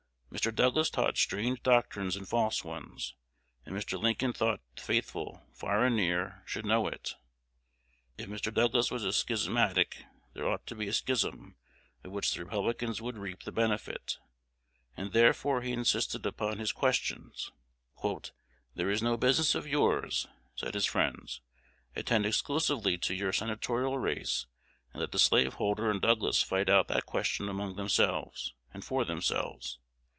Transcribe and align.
Mr. 0.33 0.55
Douglas 0.55 0.89
taught 0.89 1.17
strange 1.17 1.61
doctrines 1.61 2.15
and 2.15 2.25
false 2.25 2.63
ones; 2.63 3.15
and 3.65 3.75
Mr. 3.75 3.99
Lincoln 4.01 4.31
thought 4.31 4.61
the 4.77 4.81
faithful, 4.81 5.45
far 5.53 5.83
and 5.85 5.97
near, 5.97 6.41
should 6.45 6.65
know 6.65 6.87
it. 6.87 7.15
If 8.17 8.29
Mr. 8.29 8.51
Douglas 8.51 8.89
was 8.89 9.03
a 9.03 9.11
schismatic, 9.11 10.05
there 10.33 10.47
ought 10.47 10.65
to 10.67 10.75
be 10.75 10.87
a 10.87 10.93
schism, 10.93 11.57
of 12.05 12.13
which 12.13 12.33
the 12.33 12.41
Republicans 12.45 13.01
would 13.01 13.17
reap 13.17 13.43
the 13.43 13.51
benefit; 13.51 14.19
and 14.95 15.11
therefore 15.11 15.63
he 15.63 15.73
insisted 15.73 16.25
upon 16.25 16.59
his 16.59 16.71
questions. 16.71 17.51
"That 18.01 18.23
is 18.77 19.03
no 19.03 19.17
business 19.17 19.53
of 19.53 19.67
yours," 19.67 20.29
said 20.55 20.75
his 20.75 20.85
friends. 20.85 21.41
"Attend 21.93 22.25
exclusively 22.25 22.97
to 22.99 23.13
your 23.13 23.33
senatorial 23.33 23.97
race, 23.99 24.45
and 24.93 25.01
let 25.01 25.11
the 25.11 25.19
slaveholder 25.19 25.91
and 25.91 26.01
Douglas 26.01 26.41
fight 26.41 26.69
out 26.69 26.87
that 26.87 27.05
question 27.05 27.49
among 27.49 27.75
themselves 27.75 28.53
and 28.73 28.85
for 28.85 29.03
themselves. 29.03 29.77